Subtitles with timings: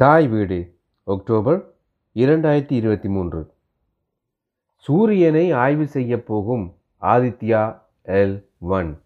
[0.00, 1.74] தாய் வீடு அக்டோபர்
[2.14, 3.52] இரண்டாயிரத்தி இருபத்தி மூன்று.
[4.76, 9.00] சூரியனை ஆய்வு செய்யப் போகும் ஆதித்யா எல் ஒன்.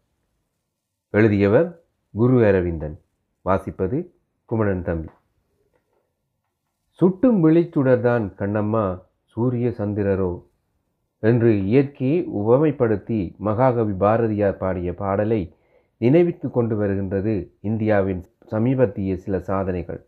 [1.11, 3.01] எழுதியவர் குரு அரவிந்தன்.
[3.45, 4.11] வாசிப்பது
[4.45, 5.11] குமணன் தம்பி.
[6.91, 10.43] சுட்டும் விழிச்சுடர்தான் கண்ணம்மா சூரிய சந்திரரோ
[11.19, 15.55] என்று இயற்கையை உவமைப்படுத்தி மகாகவி பாரதியார் பாடிய பாடலை
[16.01, 20.07] நினைவித்து கொண்டு வருகின்றது இந்தியாவின் சமீபத்திய சில சாதனைகள்.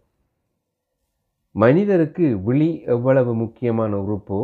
[1.62, 4.40] மனிதருக்கு விழி எவ்வளவு முக்கியமான உறுப்போ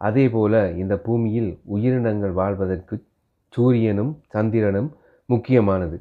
[0.00, 3.04] அதே போல இந்த பூமியில் உயிரினங்கள் வாழ்வதற்கு
[3.48, 4.90] சூரியனும் சந்திரனும்
[5.26, 5.96] முக்கியமானது.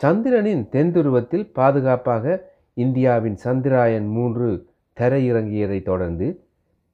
[0.00, 2.24] சந்திரனின் தென்துருவத்தில் பாதுகாப்பாக
[2.74, 4.48] இந்தியாவின் சந்திராயன் மூன்று
[4.96, 6.28] தரையிறங்கியதைத் தொடர்ந்து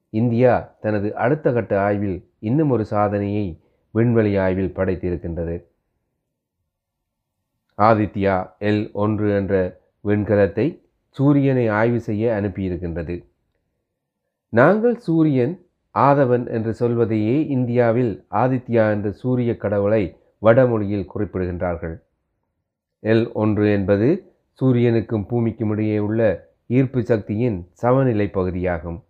[0.09, 3.45] இந்தியா தனது அடுத்த கட்ட ஆய்வில் இன்னும் ஒரு சாதனையை
[3.91, 5.55] விண்வெளி ஆய்வில் படைத்திருக்கின்றது.
[7.77, 9.55] ஆதித்யா எல் ஒன்று என்ற
[10.03, 10.67] விண்கலத்தை
[11.09, 13.25] சூரியனை ஆய்வு செய்ய அனுப்பியிருக்கின்றது.
[14.49, 21.95] நாங்கள் சூரியன் ஆதவன் என்று சொல்வதையே இந்தியாவில் ஆதித்யா என்ற சூரிய கடவுளை வடமொழியில் குறிப்பிடுகின்றார்கள்.
[23.03, 29.03] எல் ஒன்று என்பது சூரியனுக்கும் பூமிக்கும் இடையே உள்ள ஈர்ப்பு சக்தியின் சமநிலை பகுதியாகும்.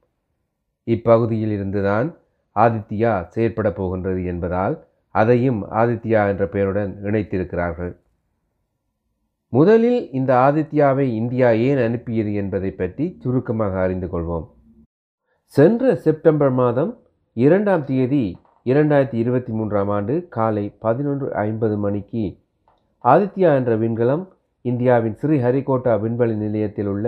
[0.84, 2.17] இப்பகுதியில் இருந்துதான்
[2.56, 7.98] ஆதித்யா செயற்பட போகின்றது என்பதால் அதையும் ஆதித்யா என்ற பெயருடன் இணைத்திருக்கிறார்கள்.
[9.53, 14.45] முதலில் இந்த ஆதித்யாவை இந்தியா ஏன் அனுப்பியது என்பதை பற்றி சுருக்கமாக அறிந்து கொள்வோம்.
[15.54, 16.92] சென்ற செப்டம்பர் மாதம்
[17.34, 18.23] இரண்டாம் தேதி
[18.66, 22.26] இரண்டாயிரத்தி இருபத்தி மூன்றாம் ஆண்டு காலை பதினொன்று ஐம்பது மணிக்கு
[23.04, 24.23] ஆதித்யா என்ற விண்கலம்
[24.62, 27.08] இந்தியாவின் ஸ்ரீஹரிகோட்டா விண்வெளி நிலையத்தில் உள்ள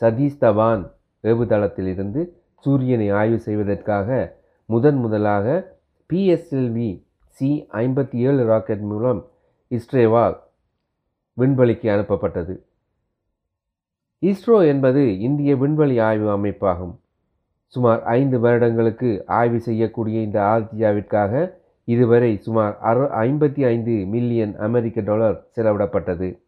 [0.00, 0.82] சதீஷ் தவான்
[1.24, 2.20] ஏவுதளத்திலிருந்து
[2.64, 4.08] சூரியனை ஆய்வு செய்வதற்காக
[4.68, 5.46] முதன் முதலாக
[6.10, 6.90] பிஎஸ்எல்வி
[7.36, 9.20] சி ஐம்பத்தி ஏழு ராக்கெட் மூலம்
[9.70, 10.36] இஸ்ரேவால்
[11.40, 12.60] விண்வெளிக்கு அனுப்பப்பட்டது.
[14.22, 16.98] இஸ்ரோ என்பது இந்திய விண்வெளி ஆய்வு அமைப்பாகும்.
[17.66, 25.46] சுமார் ஐந்து வருடங்களுக்கு ஆய்வு செய்யக்கூடிய இந்த ஆதித்யாவிற்காக இதுவரை சுமார் அறு ஐம்பத்தி ஐந்து மில்லியன் அமெரிக்க டாலர்
[25.56, 26.40] செலவிடப்பட்டது.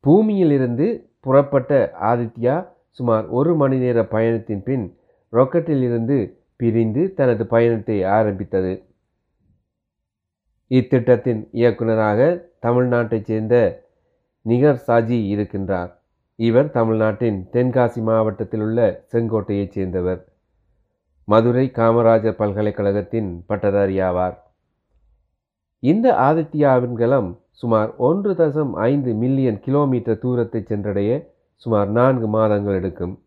[0.00, 4.98] பூமியிலிருந்து புறப்பட்ட ஆதித்யா சுமார் ஒரு மணி நேர பயணத்தின் பின்
[5.32, 8.85] ராக்கெட்டிலிருந்து பிரிந்து தனது பயணத்தை ஆரம்பித்தது.
[10.70, 13.84] இத்திட்டத்தின் இயக்குநராக தமிழ்நாட்டைச் சேர்ந்த
[14.40, 15.92] நிகர் சாஜி இருக்கின்றார்.
[16.34, 20.32] இவர் தமிழ்நாட்டின் தென்காசி மாவட்டத்தில் உள்ள செங்கோட்டையைச் சேர்ந்தவர்.
[21.24, 24.36] மதுரை காமராஜர் பல்கலைக்கழகத்தின் பட்டதாரி ஆவார்
[25.78, 33.22] இந்த ஆதித்யா விண்கலம் சுமார் ஒன்று தசம் ஐந்து மில்லியன் கிலோமீட்டர் தூரத்தை சென்றடைய சுமார் நான்கு மாதங்கள் எடுக்கும்.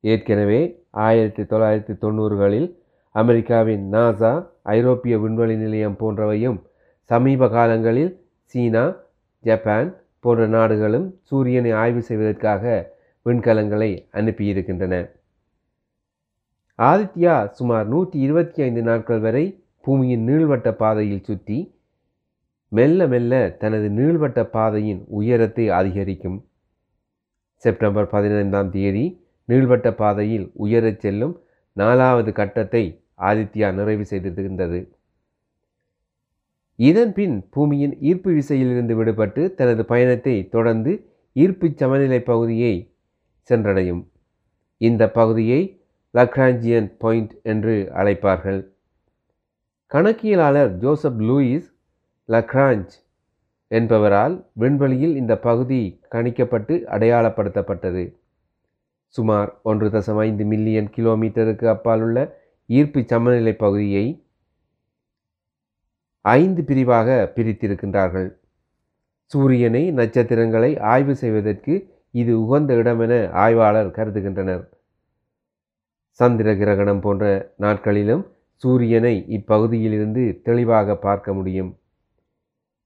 [0.00, 2.68] ஏற்கனவே ஆயிரத்தி தொள்ளாயிரத்தி தொண்ணூறுகளில்
[3.10, 6.58] அமெரிக்காவின் நாசா ஐரோப்பிய விண்வெளி நிலையம் போன்றவையும்
[7.10, 8.12] சமீப காலங்களில்
[8.44, 8.84] சீனா
[9.44, 9.88] ஜப்பான்
[10.20, 12.62] போன்ற நாடுகளும் சூரியனை ஆய்வு செய்வதற்காக
[13.26, 14.94] விண்கலங்களை அனுப்பியிருக்கின்றன.
[16.78, 19.44] ஆதித்யா சுமார் நூற்றி இருபத்தி ஐந்து நாட்கள் வரை
[19.80, 21.58] பூமியின் நீள்வட்ட பாதையில் சுற்றி
[22.72, 23.32] மெல்ல மெல்ல
[23.62, 26.38] தனது நீள்வட்ட பாதையின் உயரத்தை அதிகரிக்கும்.
[27.64, 29.04] செப்டம்பர் பதினைந்தாம் தேதி
[29.48, 31.34] நீள்வட்ட பாதையில் உயரச் செல்லும்
[31.76, 32.84] நாலாவது கட்டத்தை
[33.28, 34.80] ஆதித்யா நிறைவு செய்திருந்தது
[36.78, 40.92] இதன் பின் பூமியின் ஈர்ப்பு விசையிலிருந்து விடுபட்டு தனது பயணத்தை தொடர்ந்து
[41.36, 42.74] ஈர்ப்பு சமநிலை பகுதியை
[43.50, 44.02] சென்றடையும்.
[44.80, 45.60] இந்த பகுதியை
[46.14, 48.60] லக்ராஞ்சியன் பாயிண்ட் என்று அழைப்பார்கள்.
[49.90, 51.68] கணக்கியலாளர் ஜோசப் லூயிஸ்
[52.28, 52.94] லக்ராஞ்ச்
[53.70, 55.80] என்பவரால் விண்வெளியில் இந்த பகுதி
[56.10, 58.04] கணிக்கப்பட்டு அடையாளப்படுத்தப்பட்டது.
[59.14, 62.18] சுமார் ஒன்று தசம் ஐந்து மில்லியன் கிலோமீட்டருக்கு அப்பால் உள்ள
[62.66, 64.26] ஈர்ப்பு சமநிலை பகுதியை
[66.20, 68.36] ஐந்து பிரிவாக பிரித்திருக்கின்றார்கள்.
[69.24, 74.68] சூரியனை நட்சத்திரங்களை ஆய்வு செய்வதற்கு இது உகந்த இடமென ஆய்வாளர் கருதுகின்றனர்.
[76.10, 81.78] சந்திர கிரகணம் போன்ற நாட்களிலும் சூரியனை இப்பகுதியிலிருந்து தெளிவாக பார்க்க முடியும்.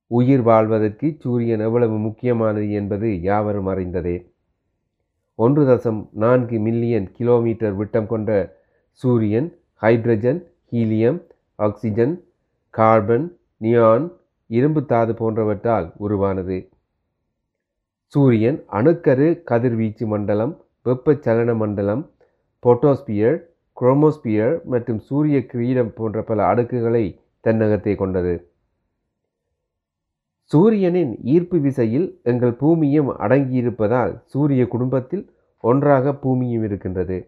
[0.06, 4.35] உயிர் வாழ்வதற்கு சூரியன் எவ்வளவு முக்கியமானது என்பது யாவரும் அறிந்ததே.
[5.35, 8.56] ஒன்று தசம் நான்கு மில்லியன் கிலோமீட்டர் விட்டம் கொண்ட
[8.93, 10.41] சூரியன் hydrogen
[10.73, 11.19] helium
[11.59, 12.15] oxygen
[12.75, 13.27] carbon
[13.57, 14.07] neon
[14.51, 16.59] இரும்பு தாது போன்றவற்றால் உருவானது.
[18.13, 20.53] சூரியன் அணுக்கரு கதிர்வீச்சு மண்டலம்
[20.87, 22.03] வெப்பச்சலன மண்டலம்
[22.63, 23.39] போட்டோஸ்பியர்
[23.77, 27.05] குரோமோஸ்பியர் மற்றும் சூரிய கிரீடம் போன்ற பல அடுக்குகளை
[27.45, 28.35] தன்னகத்தை கொண்டது.
[30.51, 35.25] சூரியனின் ஈர்ப்பு விசையில் எங்கள் பூமியும் அடங்கியிருப்பதால் சூரிய குடும்பத்தில்
[35.65, 37.19] ஒன்றாக பூமியும் இருக்கின்றது.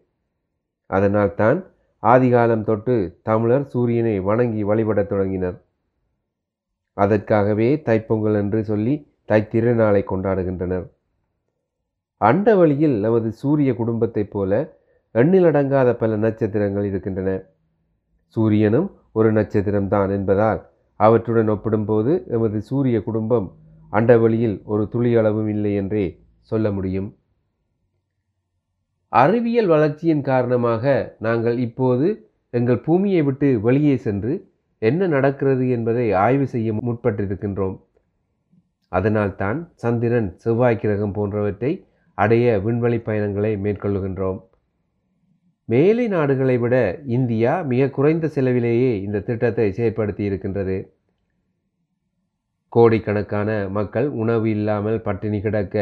[0.91, 1.59] அதனால் தான்
[2.03, 5.63] ஆதிகாலம் தொட்டு தமிழர் சூரியனை வணங்கி வழிபடத் தொடங்கினர்.
[6.93, 10.87] அதற்காகவே தைப்பொங்கல் என்று சொல்லி தைத்திருநாளை கொண்டாடுகின்றனர்.
[12.17, 14.79] அண்ட வழியில் நமது சூரிய குடும்பத்தைப் போல
[15.15, 17.43] எண்ணிலடங்காத பல நட்சத்திரங்கள் இருக்கின்றன.
[18.27, 23.53] சூரியனும் ஒரு நட்சத்திரம்தான் என்பதால் அவற்றுடன் ஒப்பிடும்போது எமது சூரிய குடும்பம்
[23.93, 27.17] அண்டவெளியில் ஒரு துளியளவும் இல்லை என்றே சொல்ல முடியும்.
[29.13, 32.09] அறிவியல் வளர்ச்சியின் காரணமாக நாங்கள் இப்போது
[32.51, 34.33] எங்கள் பூமியை விட்டு வெளியே சென்று
[34.79, 37.77] என்ன நடக்கிறது என்பதை ஆய்வு செய்ய முற்பட்டிருக்கின்றோம்.
[38.93, 41.73] அதனால்தான் சந்திரன் செவ்வாய் கிரகம் போன்றவற்றை
[42.15, 44.39] அடைய விண்வெளி பயணங்களை மேற்கொள்கின்றோம்
[45.69, 50.79] மேலை நாடுகளை விட இந்தியா மிக குறைந்த செலவிலேயே இந்த திட்டத்தை செயற்படுத்தி இருக்கின்றது
[52.73, 55.77] கோடிக்கணக்கான மக்கள் உணவு இல்லாமல் பட்டினி கிடக்க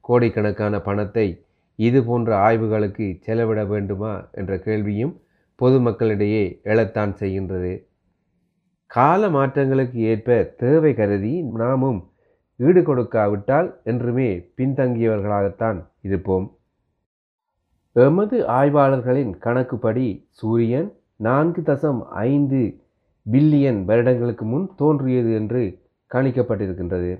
[0.00, 1.26] கோடிக்கணக்கான பணத்தை
[1.78, 5.20] இது போன்ற ஆய்வுகளுக்கு செலவிட வேண்டுமா என்ற கேள்வியும்
[5.62, 7.86] பொதுமக்களிடையே எழத்தான் செய்கின்றது.
[8.86, 12.00] கால மாற்றங்களுக்கு ஏற்ப தேவை கருதி நாமும்
[12.56, 16.46] ஈடு கொடுக்காவிட்டால் என்றுமே பின்தங்கியவர்களாகத்தான் இருப்போம்.
[17.92, 22.60] எமது ஆய்வாளர்களின் கணக்குப்படி சூரியன் நான்கு தசம் ஐந்து
[23.32, 25.62] பில்லியன் வருடங்களுக்கு முன் தோன்றியது என்று
[26.10, 27.12] கணிக்கப்பட்டிருக்கின்றது.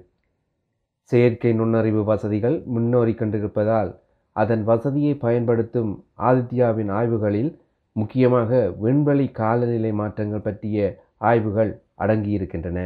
[1.10, 3.90] செயற்கை நுண்ணறிவு வசதிகள் முன்னோறி கண்டிருப்பதால்
[4.36, 7.50] அதன் வசதியை பயன்படுத்தும் ஆதித்யாவின் ஆய்வுகளில்
[7.96, 10.78] முக்கியமாக விண்வெளி காலநிலை மாற்றங்கள் பற்றிய
[11.18, 12.78] ஆய்வுகள் அடங்கியிருக்கின்றன.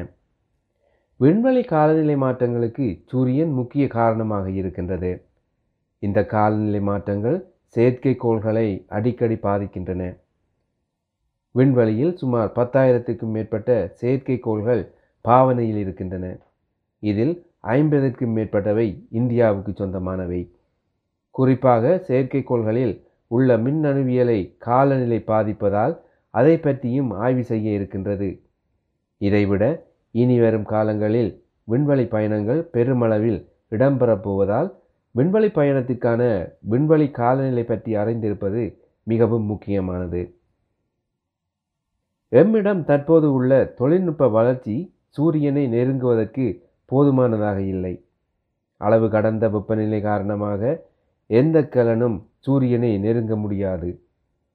[1.21, 5.11] விண்வெளி காலநிலை மாற்றங்களுக்கு சூரியன் முக்கிய காரணமாக இருக்கின்றது.
[6.03, 7.39] இந்த காலநிலை மாற்றங்கள்
[7.77, 10.03] செயற்கைக்கோள்களை அடிக்கடி பாதிக்கின்றன.
[11.55, 13.71] விண்வெளியில் சுமார் பத்தாயிரத்துக்கும் மேற்பட்ட
[14.01, 14.83] செயற்கைக்கோள்கள்
[15.25, 16.27] பாவனையில் இருக்கின்றன.
[17.03, 17.35] இதில்
[17.67, 20.41] ஐம்பதற்கும் மேற்பட்டவை இந்தியாவுக்கு சொந்தமானவை.
[21.41, 22.95] குறிப்பாக செயற்கைக்கோள்களில்
[23.31, 25.95] உள்ள மின்னணுவியலை காலநிலை பாதிப்பதால்
[26.35, 28.29] அதை பற்றியும் ஆய்வு செய்ய இருக்கின்றது.
[29.21, 29.65] இதைவிட
[30.15, 31.31] இனி வரும் காலங்களில்
[31.65, 33.41] விண்வெளி பயணங்கள் பெருமளவில்
[33.71, 34.69] இடம்பெறப் போவதால்
[35.15, 36.23] விண்வெளி பயணத்திற்கான
[36.73, 38.63] விண்வெளி காலநிலை பற்றி அறிந்திருப்பது
[39.07, 40.23] மிகவும் முக்கியமானது.
[42.33, 44.77] எம்மிடம் தற்போது உள்ள தொழில்நுட்ப வளர்ச்சி
[45.17, 46.47] சூரியனை நெருங்குவதற்கு
[46.91, 47.95] போதுமானதாக இல்லை.
[48.81, 50.89] அளவு கடந்த வெப்பநிலை காரணமாக
[51.31, 52.17] எந்த கலனும்
[52.47, 53.91] சூரியனை நெருங்க முடியாது.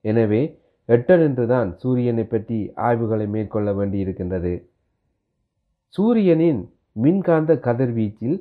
[0.06, 0.42] எனவே
[0.89, 2.57] எட்டனென்றுதான் சூரியனை பற்றி
[2.88, 4.54] ஆய்வுகளை மேற்கொள்ள வேண்டியிருக்கின்றது.
[5.94, 6.62] சூரியனின்
[7.04, 8.38] மின்காந்த கதிர்வீச்சில்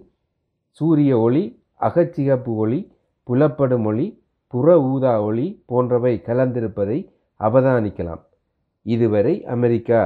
[0.80, 1.44] சூரிய ஒளி
[1.80, 2.80] அகச்சிகப்பு ஒளி
[3.28, 4.06] புலப்படும் ஒளி
[4.54, 6.98] புற ஊதா ஒளி போன்றவை கலந்திருப்பதை
[7.40, 8.22] அவதானிக்கலாம்.
[8.86, 10.02] இதுவரை அமெரிக்கா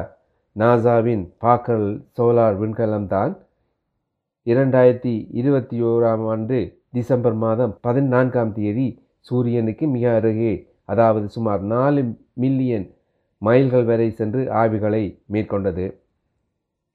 [0.57, 3.33] நாசாவின் பாக்கல் சோலார் விண்கலம்தான்
[4.47, 6.59] இரண்டாயிரத்தி இருபத்தி ஓராம் ஆண்டு
[6.93, 12.03] டிசம்பர் மாதம் பதினான்காம் தேதி சூரியனுக்கு மிக அருகே அதாவது சுமார் நாலு
[12.35, 12.97] மில்லியன்
[13.39, 16.01] மைல்கள் வரை சென்று ஆய்வுகளை மேற்கொண்டது.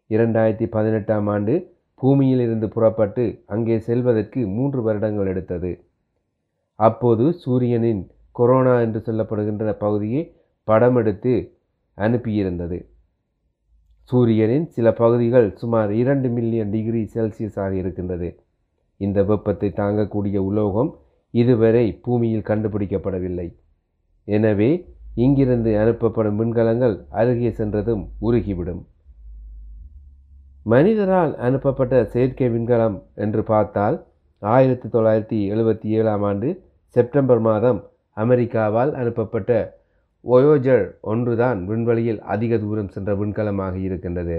[0.09, 1.53] இரண்டாயிரத்தி பதினெட்டாம் ஆண்டு
[1.95, 5.85] பூமியில் இருந்து புறப்பட்டு அங்கே செல்வதற்கு மூன்று வருடங்கள் எடுத்தது.
[6.75, 11.33] அப்போது சூரியனின் கொரோனா என்று சொல்லப்படுகின்ற பகுதியை படம் எடுத்து
[11.97, 12.87] அனுப்பியிருந்தது.
[14.09, 18.29] சூரியனின் சில பகுதிகள் சுமார் இரண்டு மில்லியன் டிகிரி செல்சியஸாக இருக்கின்றது.
[19.05, 20.89] இந்த வெப்பத்தை தாங்கக்கூடிய உலோகம்
[21.33, 23.47] இதுவரை பூமியில் கண்டுபிடிக்கப்படவில்லை.
[24.27, 24.71] எனவே
[25.25, 28.81] இங்கிருந்து அனுப்பப்படும் விண்கலங்கள் அருகே சென்றதும் உருகிவிடும்.
[30.71, 33.97] மனிதரால் அனுப்பப்பட்ட செயற்கை விண்கலம் என்று பார்த்தால்
[34.41, 36.49] ஆயிரத்தி தொள்ளாயிரத்தி எழுபத்தி ஏழாம் ஆண்டு
[36.95, 37.79] செப்டம்பர் மாதம்
[38.17, 39.51] அமெரிக்காவால் அனுப்பப்பட்ட
[40.25, 44.37] ஒயோஜர் ஒன்றுதான் விண்வெளியில் அதிக தூரம் சென்ற விண்கலமாக இருக்கின்றது.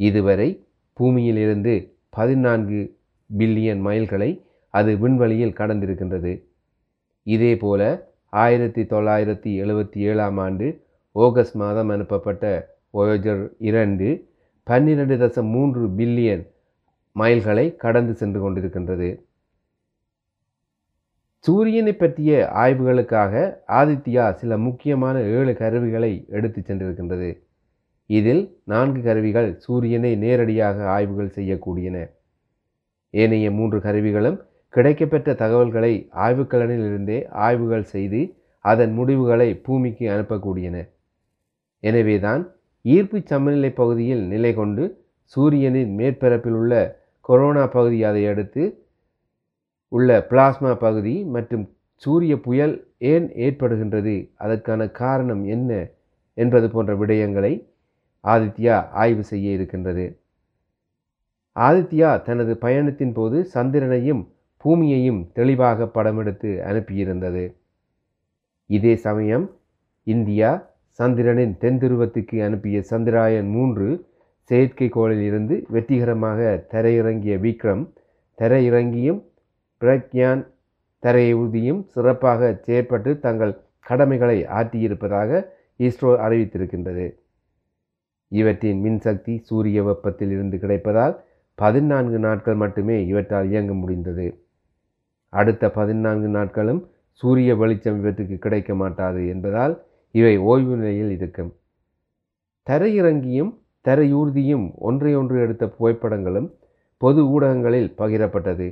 [0.00, 0.48] இதுவரை
[0.96, 1.74] பூமியிலிருந்து
[2.16, 2.80] பதினான்கு
[3.38, 6.44] பில்லியன் மைல்களை அது விண்வெளியில் கடந்திருக்கின்றது.
[7.26, 14.28] இதேபோல ஆயிரத்தி தொள்ளாயிரத்தி எழுபத்தி ஏழாம் ஆண்டு ஆகஸ்ட் மாதம் அனுப்பப்பட்ட ஒயோஜர் இரண்டு
[14.62, 16.46] பன்னிரண்டு தசம் மூன்று பில்லியன்
[17.12, 19.24] மைல்களை கடந்து சென்று கொண்டிருக்கின்றது.
[21.38, 27.42] சூரியனை பற்றிய ஆய்வுகளுக்காக ஆதித்யா சில முக்கியமான ஏழு கருவிகளை எடுத்து சென்றிருக்கின்றது.
[28.06, 32.18] இதில் நான்கு கருவிகள் சூரியனை நேரடியாக ஆய்வுகள் செய்யக்கூடியன.
[33.14, 34.38] ஏனைய மூன்று கருவிகளும்
[34.74, 38.20] கிடைக்கப்பெற்ற தகவல்களை ஆய்வுக்கலனிலிருந்தே ஆய்வுகள் செய்து
[38.60, 40.76] அதன் முடிவுகளை பூமிக்கு அனுப்பக்கூடியன.
[41.80, 42.42] எனவேதான்
[42.84, 44.84] ஈர்ப்பு சமநிலை பகுதியில் நிலை கொண்டு
[45.24, 46.74] சூரியனின் மேற்பரப்பில் உள்ள
[47.20, 48.62] கொரோனா பகுதி அதை அடுத்து
[49.88, 51.64] உள்ள பிளாஸ்மா பகுதி மற்றும்
[51.94, 55.90] சூரிய புயல் ஏன் ஏற்படுகின்றது அதற்கான காரணம் என்ன
[56.34, 57.52] என்பது போன்ற விடயங்களை
[58.24, 60.19] ஆதித்யா ஆய்வு செய்ய இருக்கின்றது.
[61.56, 67.54] ஆதித்யா தனது பயணத்தின் போது சந்திரனையும் பூமியையும் தெளிவாக படமெடுத்து அனுப்பியிருந்தது.
[68.66, 69.50] இதே சமயம்
[70.02, 74.08] இந்தியா சந்திரனின் தென்திருவத்துக்கு அனுப்பிய சந்திராயன் மூன்று
[74.50, 77.88] செயற்கைக்கோளில் இருந்து வெற்றிகரமாக தரையிறங்கிய விக்ரம்
[78.38, 79.20] தரையிறங்கியும்
[79.80, 80.46] பிரக்யான்
[81.02, 85.46] தரையூதியும் சிறப்பாக செயற்பட்டு தங்கள் கடமைகளை ஆற்றியிருப்பதாக
[85.78, 87.14] இஸ்ரோ அறிவித்திருக்கின்றது.
[88.28, 91.14] இவற்றின் மின்சக்தி சூரிய வெப்பத்தில் இருந்து கிடைப்பதால்
[91.62, 94.26] பதினான்கு நாட்கள் மட்டுமே இவற்றால் இயங்க முடிந்தது.
[95.32, 96.80] அடுத்த பதினான்கு நாட்களும்
[97.20, 99.74] சூரிய வெளிச்சம் இவற்றுக்கு கிடைக்க மாட்டாது என்பதால்
[100.14, 101.50] இவை ஓய்வு நிலையில் இருக்கும்.
[102.66, 103.52] தரையிறங்கியும்
[103.88, 106.48] தரையூர்தியும் ஒன்றையொன்று எடுத்த புகைப்படங்களும்
[107.00, 108.68] பொது ஊடகங்களில் பகிரப்பட்டது.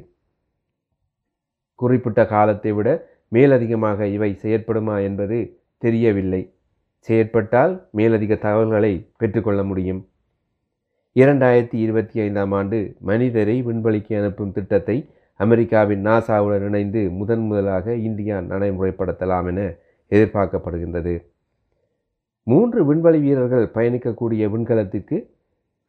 [1.74, 2.88] குறிப்பிட்ட காலத்தை விட
[3.28, 5.38] மேலதிகமாக இவை செயற்படுமா என்பது
[5.82, 6.42] தெரியவில்லை.
[7.08, 10.00] செயற்பட்டால் மேலதிக தகவல்களை பெற்றுக்கொள்ள முடியும்.
[11.16, 14.96] இரண்டாயிரத்தி இருபத்தி ஐந்தாம் ஆண்டு மனிதரை விண்வெளிக்கு அனுப்பும் திட்டத்தை
[15.40, 19.62] அமெரிக்காவின் நாசாவுடன் இணைந்து முதன் முதலாக இந்தியா நடைமுறைப்படுத்தலாம் என
[20.10, 21.14] எதிர்பார்க்கப்படுகின்றது.
[22.42, 25.18] மூன்று விண்வெளி வீரர்கள் பயணிக்கக்கூடிய விண்கலத்திற்கு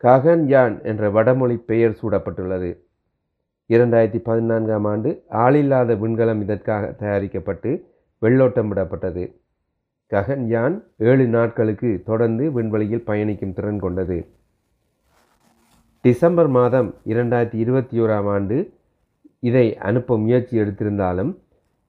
[0.04, 2.72] ககன்யான் என்ற வடமொழி பெயர் சூடப்பட்டுள்ளது.
[3.70, 7.72] இரண்டாயிரத்தி பதினான்காம் ஆண்டு ஆளில்லாத விண்கலம் இதற்காக தயாரிக்கப்பட்டு
[8.22, 9.26] வெள்ளோட்டம் விடப்பட்டது
[10.12, 14.20] ககன்யான் ஏழு நாட்களுக்கு தொடர்ந்து விண்வெளியில் பயணிக்கும் திறன் கொண்டது.
[16.02, 18.74] டிசம்பர் மாதம் இரண்டாயிரத்தி இருபத்தி ஓராம் ஆண்டு
[19.40, 21.36] இதை அனுப்ப முயற்சி எடுத்திருந்தாலும்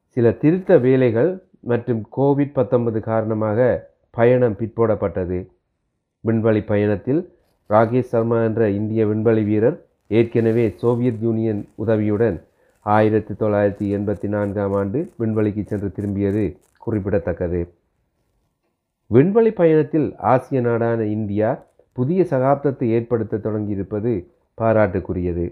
[0.06, 5.46] சில திருத்த வேலைகள் மற்றும் கோவிட் பத்தொன்பது காரணமாக பயணம் பிற்போடப்பட்டது.
[6.20, 7.32] விண்வெளி பயணத்தில்
[7.68, 12.42] ராகேஷ் சர்மா என்ற இந்திய விண்வெளி வீரர் ஏற்கனவே சோவியத் யூனியன் உதவியுடன்
[12.80, 17.72] ஆயிரத்தி தொள்ளாயிரத்தி எண்பத்தி நான்காம் ஆண்டு விண்வெளிக்கு சென்று திரும்பியது குறிப்பிடத்தக்கது.
[19.06, 24.12] விண்வெளி பயணத்தில் ஆசிய நாடான இந்தியா புதிய சகாப்தத்தை ஏற்படுத்த தொடங்கியிருப்பது
[24.58, 25.44] பாராட்டுக்குரியது.